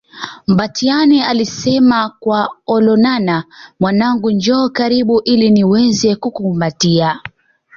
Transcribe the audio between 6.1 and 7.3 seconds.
kukukumbatia